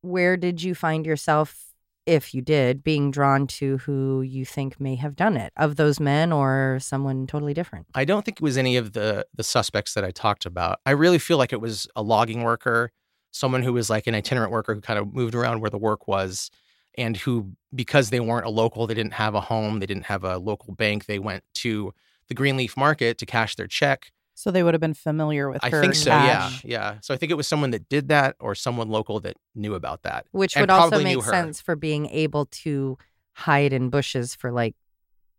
[0.00, 1.71] Where did you find yourself
[2.06, 6.00] if you did, being drawn to who you think may have done it of those
[6.00, 7.86] men or someone totally different.
[7.94, 10.80] I don't think it was any of the the suspects that I talked about.
[10.86, 12.90] I really feel like it was a logging worker,
[13.30, 16.08] someone who was like an itinerant worker who kind of moved around where the work
[16.08, 16.50] was,
[16.96, 20.24] and who because they weren't a local, they didn't have a home, they didn't have
[20.24, 21.92] a local bank, they went to
[22.28, 24.12] the Greenleaf Market to cash their check.
[24.34, 26.10] So they would have been familiar with I her think so.
[26.10, 26.64] cash.
[26.64, 26.98] Yeah, yeah.
[27.02, 30.02] So I think it was someone that did that or someone local that knew about
[30.02, 30.26] that.
[30.32, 32.96] Which would also make sense for being able to
[33.32, 34.74] hide in bushes for like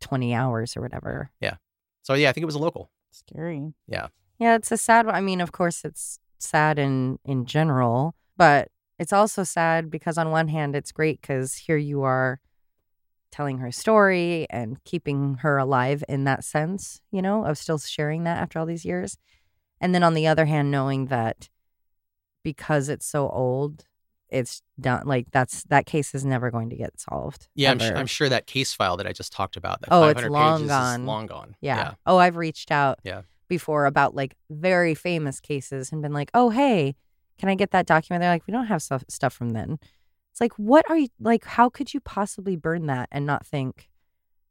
[0.01, 1.31] 20 hours or whatever.
[1.39, 1.55] Yeah.
[2.03, 2.91] So yeah, I think it was a local.
[3.11, 3.73] Scary.
[3.87, 4.07] Yeah,
[4.39, 5.15] Yeah, it's a sad one.
[5.15, 10.29] I mean, of course, it's sad in in general, but it's also sad because on
[10.31, 12.39] one hand, it's great because here you are
[13.33, 18.23] telling her story and keeping her alive in that sense, you know, of still sharing
[18.23, 19.17] that after all these years.
[19.81, 21.49] And then on the other hand, knowing that
[22.43, 23.85] because it's so old,
[24.29, 25.05] it's done.
[25.05, 27.47] Like that's that case is never going to get solved.
[27.55, 29.81] Yeah, I'm, su- I'm sure that case file that I just talked about.
[29.81, 31.01] That Oh, it's long pages gone.
[31.01, 31.55] Is long gone.
[31.59, 31.93] Yeah.
[32.05, 33.21] Oh, I've reached out Yeah.
[33.47, 36.95] before about like very famous cases and been like, oh, hey,
[37.39, 38.21] can I get that document?
[38.21, 39.79] They're like, we don't have stuff, stuff from then.
[40.33, 41.45] It's like, what are you like?
[41.45, 43.91] How could you possibly burn that and not think,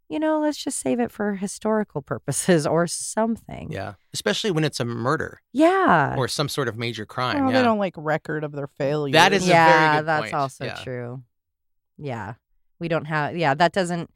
[0.08, 3.72] you know, let's just save it for historical purposes or something?
[3.72, 3.94] Yeah.
[4.14, 6.14] Especially when it's a murder Yeah.
[6.16, 7.42] or some sort of major crime.
[7.46, 7.58] Well, yeah.
[7.58, 9.12] they don't like record of their failure.
[9.12, 10.34] That is a very yeah, that's point.
[10.34, 10.74] also Yeah.
[10.84, 11.24] true.
[11.98, 12.34] Yeah.
[12.78, 14.08] We don't have, yeah, that doesn't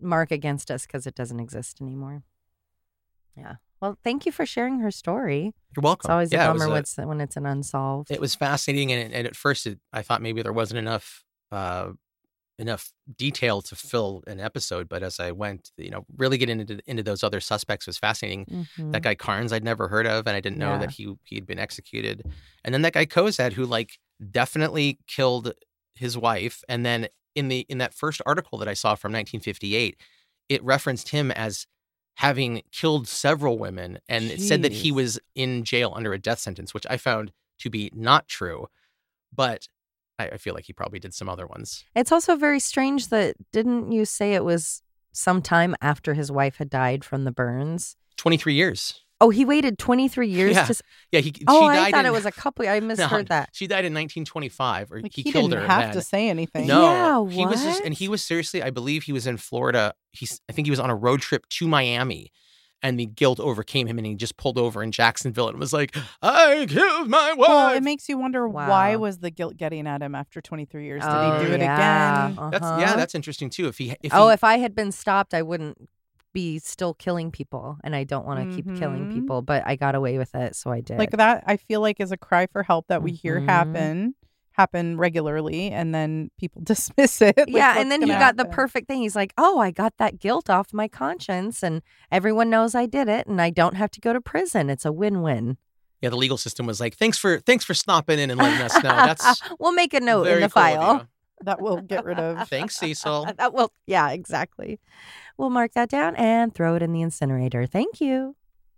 [0.00, 2.22] mark against us because it doesn't exist anymore.
[3.36, 3.56] Yeah.
[3.84, 5.52] Well, thank you for sharing her story.
[5.76, 6.08] You're welcome.
[6.08, 8.10] It's always yeah, a it bummer a- when it's, an unsolved.
[8.10, 11.88] it was fascinating and, and at first it, i thought maybe there wasn't enough uh
[12.58, 16.78] enough detail to fill an episode but as i went you know really getting into
[16.86, 18.46] into those other suspects was fascinating
[18.78, 18.92] Mhm.
[18.92, 20.78] that guy carnes i'd never heard of and i didn't know Yeah.
[20.78, 22.22] that he he'd been executed
[22.64, 23.98] and then that guy kozad who like
[24.30, 25.52] definitely killed
[25.94, 29.96] his wife and then in the in that first article that i saw from 1958
[30.48, 31.66] it referenced him as
[32.16, 36.38] having killed several women and it said that he was in jail under a death
[36.38, 38.68] sentence which i found to be not true
[39.34, 39.68] but
[40.18, 41.84] I, I feel like he probably did some other ones.
[41.94, 46.70] It's also very strange that didn't you say it was sometime after his wife had
[46.70, 47.96] died from the burns?
[48.16, 50.64] 23 years Oh, he waited 23 years Yeah.
[50.66, 50.74] to.
[51.12, 52.66] yeah he Oh, she I thought in, it was a couple.
[52.68, 53.50] I misheard that.
[53.52, 55.92] she died in 1925 or Like, he, he, killed didn't her have then.
[55.94, 56.66] to say anything.
[56.66, 58.62] No, Yeah, he was just, and he was seriously.
[58.62, 59.94] I believe he was in Florida.
[60.12, 62.32] He's, I think he was on a road trip to Miami,
[62.82, 65.96] and the guilt overcame him, and he just pulled over in Jacksonville and was like,
[66.20, 70.02] "I killed my wife." Well, it makes you wonder why was the guilt getting at
[70.02, 71.02] him after 23 years?
[71.02, 72.26] Did Oh, he do it yeah.
[72.28, 72.38] again?
[72.38, 72.76] Uh-huh.
[72.80, 73.68] yeah, that's interesting too.
[73.68, 75.78] If he, if oh, he, if I had been stopped, I wouldn't
[76.34, 79.14] be still killing people, and I don't want to keep killing Mhm.
[79.14, 80.98] people, but I got away with it, so I did.
[80.98, 83.46] Like that, I feel like is a cry for help that we hear Mhm.
[83.46, 84.14] happen
[84.56, 87.36] happen regularly, and then people dismiss it.
[87.36, 89.00] like, yeah, and then he gonna got the perfect thing.
[89.00, 93.08] He's like, "Oh, I got that guilt off my conscience, and everyone knows I did
[93.08, 94.70] it, and I don't have to go to prison.
[94.70, 95.56] It's a win-win."
[96.02, 98.74] yeah, the legal system was like, "Thanks for thanks for stopping in and letting us
[98.82, 100.94] know." That's we'll make a note in very the cool file.
[100.98, 101.08] you.
[101.46, 102.48] that will get rid of.
[102.48, 103.26] Thanks, Cecil.
[103.38, 104.78] that will, yeah, exactly.
[105.36, 107.66] We'll mark that down and throw it in the incinerator.
[107.66, 108.36] Thank you.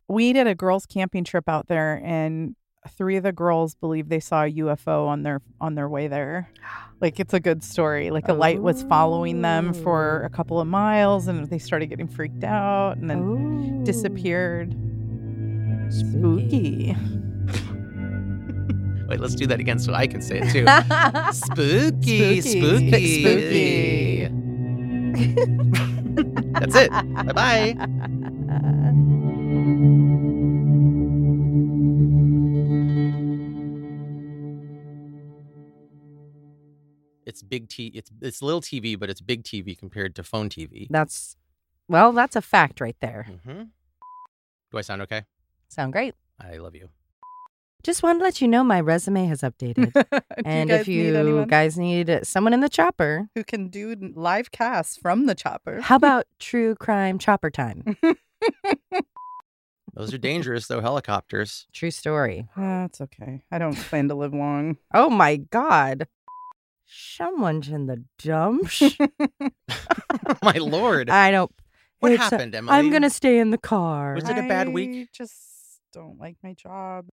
[0.08, 2.54] we did a girls' camping trip out there, and
[2.96, 6.50] three of the girls believe they saw a UFO on their on their way there.
[6.98, 8.10] Like it's a good story.
[8.10, 12.08] Like a light was following them for a couple of miles, and they started getting
[12.08, 13.84] freaked out, and then Ooh.
[13.84, 14.74] disappeared.
[15.90, 16.96] Spooky.
[19.08, 20.64] Wait, let's do that again so I can say it too.
[21.32, 23.22] spooky, Spooky.
[23.22, 24.28] spooky.
[26.52, 26.90] That's it.
[26.90, 28.86] Bye bye.
[37.24, 37.88] It's big T.
[37.88, 40.86] It's it's little TV, but it's big TV compared to phone TV.
[40.88, 41.36] That's
[41.88, 43.26] well, that's a fact right there.
[43.44, 43.62] hmm
[44.70, 45.24] Do I sound okay?
[45.68, 46.14] Sound great.
[46.40, 46.88] I love you.
[47.86, 49.92] Just wanted to let you know my resume has updated.
[50.44, 53.94] And you guys if you anyone guys need someone in the chopper, who can do
[54.16, 57.96] live casts from the chopper, how about true crime chopper time?
[59.94, 60.80] Those are dangerous, though.
[60.80, 61.68] Helicopters.
[61.72, 62.48] True story.
[62.56, 63.44] That's okay.
[63.52, 64.78] I don't plan to live long.
[64.92, 66.08] Oh my god.
[66.86, 68.82] Someone's in the dumps.
[70.42, 71.08] My lord.
[71.08, 71.52] I don't.
[72.00, 72.76] what it's a- happened, Emily?
[72.76, 74.14] I'm gonna stay in the car.
[74.16, 74.90] Was it a bad week?
[74.92, 75.08] I?
[75.12, 75.34] Just
[75.92, 77.06] don't like my job.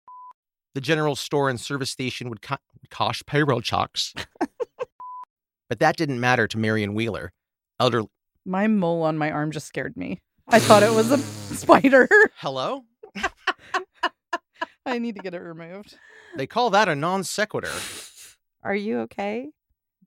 [0.74, 2.57] The general store and service station would co-
[2.89, 4.13] cost payroll checks.
[5.69, 7.32] but that didn't matter to Marion Wheeler.
[7.80, 8.03] Elder,
[8.45, 10.22] My mole on my arm just scared me.
[10.47, 11.17] I thought it was a
[11.55, 12.07] spider.
[12.38, 12.84] hello?
[14.86, 15.97] I need to get it removed.
[16.36, 17.72] They call that a non sequitur.
[18.63, 19.49] Are you okay?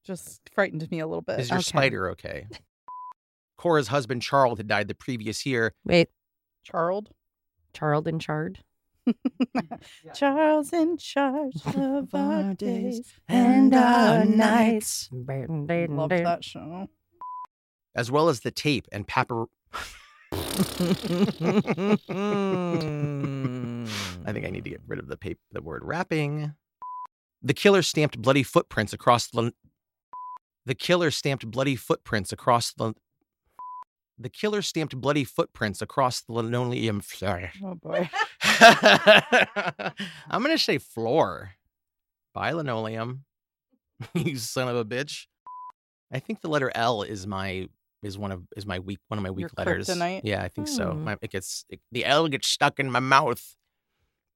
[0.05, 1.41] just frightened me a little bit.
[1.41, 1.65] Is your okay.
[1.65, 2.47] spider okay?
[3.57, 5.73] Cora's husband Charles had died the previous year.
[5.85, 6.11] Wait,
[6.63, 7.07] Charles.
[7.73, 8.63] Charles and charge.
[10.15, 13.03] Charles in charge of our days.
[13.29, 15.09] and our our nights.
[15.13, 15.29] Love
[16.11, 16.89] that show.
[17.95, 19.47] as well as the tape and papyr.
[24.27, 26.55] I think I need to get rid of the paper, the word wrapping.
[27.43, 29.53] The killer stamped bloody footprints across the.
[30.67, 32.95] The killer stamped bloody footprints across the.
[34.19, 37.51] The killer stamped bloody footprints across the linoleum floor.
[37.63, 38.09] Oh boy.
[40.31, 41.53] I'm gonna say floor.
[42.33, 43.25] By linoleum.
[44.15, 45.27] you son of a bitch.
[46.13, 47.69] I think the letter L is my
[48.03, 49.89] is one of is my weak one of my weak Your letters.
[49.89, 50.21] kryptonite?
[50.25, 50.93] Yeah, I think so.
[50.93, 51.05] Hmm.
[51.05, 53.57] My, it gets it, the L gets stuck in my mouth,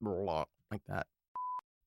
[0.01, 1.07] like that.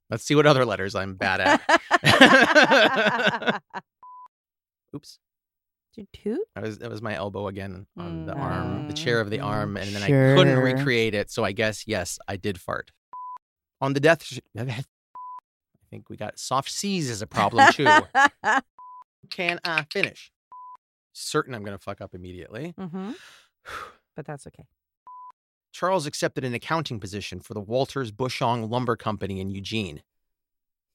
[0.10, 1.60] Let's see what other letters I'm bad
[2.04, 3.62] at.
[4.96, 5.20] Oops,
[5.94, 6.39] Toot toot.
[6.56, 9.46] that was that was my elbow again on the arm, the chair of the Mm,
[9.46, 11.30] arm, and then I couldn't recreate it.
[11.30, 12.92] So I guess yes, I did fart.
[13.82, 14.84] On the death, sh- I
[15.89, 18.06] think we got soft C's as a problem too.
[19.30, 20.32] Can I finish?
[21.14, 22.74] Certain I'm going to fuck up immediately.
[22.78, 23.12] hmm
[24.16, 24.66] But that's okay.
[25.74, 30.04] Charles accepted an accounting position for the Walters Bushong Lumber Company in Eugene.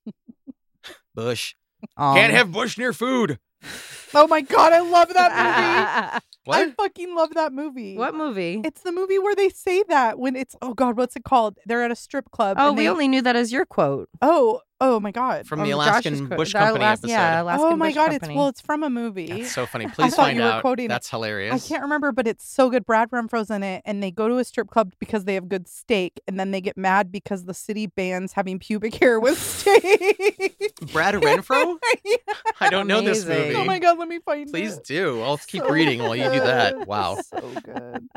[1.14, 1.54] Bush.
[1.98, 3.38] Can't have Bush near food.
[4.14, 6.56] Oh my god, I love that movie.
[6.58, 7.96] I fucking love that movie.
[7.98, 8.62] what movie?
[8.64, 11.58] It's the movie where they say that when it's oh god, what's it called?
[11.66, 12.56] They're at a strip club.
[12.58, 14.08] Oh, and we they- only knew that as your quote.
[14.22, 15.46] Oh, oh my god.
[15.46, 16.28] From the Um, Alaskan Josh's.
[16.28, 17.10] Bush The Company Alas- episode.
[17.12, 18.32] Yeah, Alaskan oh my Bush god, Company.
[18.32, 19.26] it's well, it's from a movie.
[19.26, 19.86] That's so funny.
[19.86, 20.60] I Please thought find you were out.
[20.62, 21.52] quoting- That's hilarious.
[21.64, 22.86] I can't remember, but it's so good.
[22.86, 25.66] Brad Renfro's in it, and they go to a strip club because they have good
[25.68, 30.55] steak, and then they get mad because the city bans having pubic hair with steak.
[30.92, 31.76] Brad Renfro?
[32.60, 33.54] I don't know this movie.
[33.54, 34.52] oh my god, let me find it.
[34.52, 34.84] Please it.
[34.84, 35.22] do.
[35.22, 36.86] I'll keep So reading while you do that.
[36.86, 37.18] Wow.
[37.22, 38.08] so good.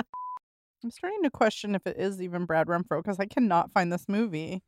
[0.83, 4.05] I'm starting to question if it is even Brad Renfro because I cannot find this
[4.07, 4.61] movie.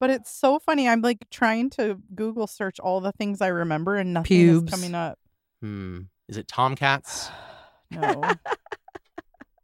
[0.00, 0.88] But it's so funny.
[0.88, 4.64] I'm like trying to Google search all the things I remember and nothing Pubes.
[4.64, 5.18] is coming up.
[5.60, 6.00] Hmm.
[6.28, 7.30] Is it Tomcats?
[7.90, 8.22] No.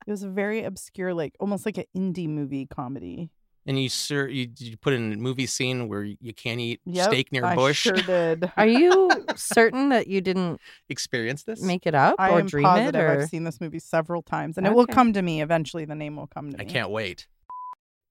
[0.06, 3.30] it was a very obscure, like almost like an indie movie comedy.
[3.66, 7.10] And you sir, you, you put in a movie scene where you can't eat Yep,
[7.10, 7.78] steak near I bush.
[7.82, 8.50] sure did.
[8.56, 11.62] Are you certain that you didn't Experience this?
[11.62, 13.04] make it up I or am dream positive it?
[13.04, 13.20] Or...
[13.20, 15.84] I've seen this movie several times, and it will come to me eventually.
[15.84, 16.64] The name will come to me.
[16.64, 17.26] I can't wait.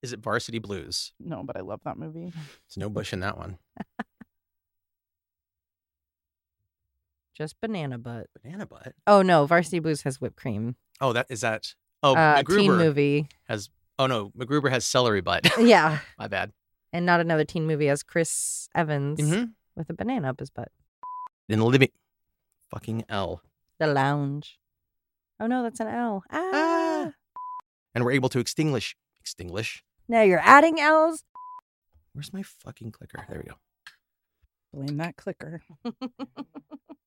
[0.01, 1.13] Is it Varsity Blues?
[1.19, 2.31] No, but I love that movie.
[2.31, 3.57] There's no bush in that one.
[7.35, 8.27] Just banana butt.
[8.41, 8.93] Banana butt.
[9.07, 10.75] Oh no, Varsity Blues has whipped cream.
[11.01, 11.73] Oh, that is that.
[12.03, 13.27] Oh, uh, teen movie.
[13.47, 13.69] has.
[13.99, 15.45] Oh no, MacGruber has celery butt.
[15.59, 16.53] yeah, My bad.
[16.93, 19.43] and not another teen movie has Chris Evans hmm
[19.75, 20.69] with a banana up his butt.
[21.49, 21.89] In the living.
[22.71, 23.41] Fucking L.
[23.77, 24.57] The Lounge.
[25.39, 26.23] Oh no, that's an L.
[26.31, 26.49] Ah.
[26.53, 27.11] Ah.
[27.93, 28.95] And we're able to extinguish.
[29.19, 29.83] Extinguish.
[30.07, 31.23] Now you're adding L's.
[32.13, 33.25] Where's my fucking clicker?
[33.29, 33.55] There we go.
[34.73, 35.61] Blame that clicker.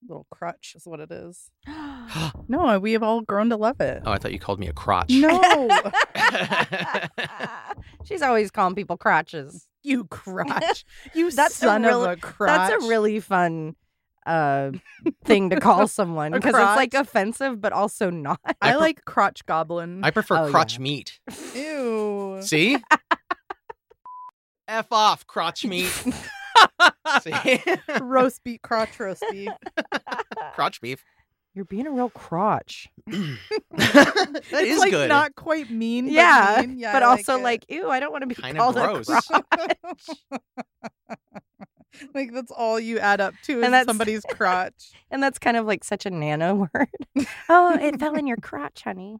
[0.07, 1.49] Little crutch is what it is.
[2.47, 4.03] No, we have all grown to love it.
[4.05, 5.09] Oh, I thought you called me a crotch.
[5.11, 5.69] No,
[8.05, 9.67] She's always calling people crotches.
[9.83, 10.85] you crotch.
[11.13, 12.69] You That's a son real- of a crotch.
[12.71, 13.75] That's a really fun
[14.25, 14.71] uh
[15.25, 18.39] thing to call someone because it's like offensive but also not.
[18.45, 20.01] I I pre- like crotch goblin.
[20.03, 20.79] I prefer Oh, crotch yeah.
[20.83, 21.19] meat.
[21.53, 22.37] Ew.
[22.41, 22.77] See?
[24.67, 25.91] F off, crotch meat.
[27.21, 27.59] See?
[27.99, 29.49] roast beef, crotch roast beef.
[30.53, 31.03] crotch beef.
[31.55, 32.89] You're being a real crotch.
[33.05, 33.37] that
[34.51, 35.07] it's is like good.
[35.09, 36.05] not quite mean.
[36.05, 36.79] But yeah, mean.
[36.79, 37.43] yeah, but I also it.
[37.43, 39.07] like, ew, I don't want to be Kinda called gross.
[39.09, 40.09] a crotch.
[42.15, 44.91] like that's all you add up to is And that's- somebody's crotch.
[45.11, 47.27] and that's kind of like such a nano word.
[47.49, 49.17] oh, it fell in your crotch, honey.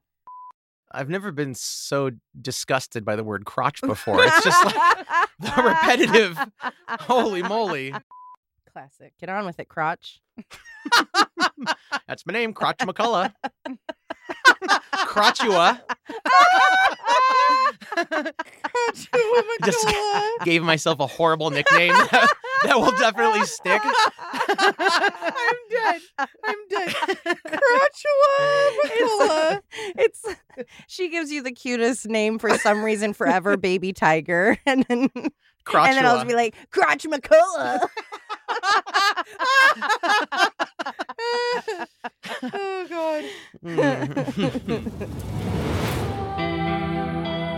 [0.92, 4.24] I've never been so disgusted by the word crotch before.
[4.24, 5.06] It's just like
[5.40, 6.38] the repetitive.
[6.88, 7.94] Holy moly.
[8.74, 9.14] Classic.
[9.20, 10.20] Get on with it, crotch.
[12.08, 13.32] That's my name, Crotch McCullough.
[14.96, 15.80] Crotchua.
[19.64, 19.88] Just
[20.44, 23.82] gave myself a horrible nickname that, that will definitely stick.
[23.84, 26.02] I'm dead.
[26.18, 26.90] I'm dead.
[27.46, 29.62] Crotchua McCullough.
[30.00, 30.26] It's
[30.88, 34.58] she gives you the cutest name for some reason forever, baby tiger.
[34.66, 35.10] And then
[35.66, 35.88] Crotchua.
[35.88, 37.80] and then I'll just be like, Crotch McCullough.
[42.44, 43.24] oh god.
[43.64, 45.10] Mm.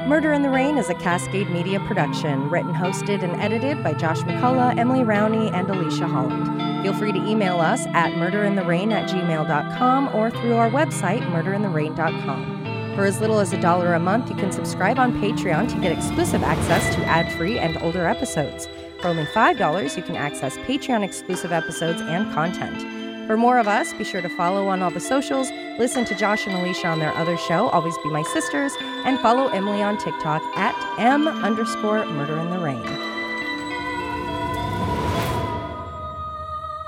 [0.08, 4.20] Murder in the Rain is a Cascade Media production, written, hosted, and edited by Josh
[4.20, 6.84] McCullough, Emily Rowney, and Alicia Holland.
[6.84, 12.65] Feel free to email us at murderintherain at gmail.com or through our website, murderintherain.com.
[12.96, 15.92] For as little as a dollar a month, you can subscribe on Patreon to get
[15.92, 18.70] exclusive access to ad free and older episodes.
[19.02, 23.28] For only $5, you can access Patreon exclusive episodes and content.
[23.28, 26.48] For more of us, be sure to follow on all the socials, listen to Josh
[26.48, 30.42] and Alicia on their other show, Always Be My Sisters, and follow Emily on TikTok
[30.56, 32.82] at M underscore murder in the rain.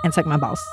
[0.06, 0.66] And suck my balls.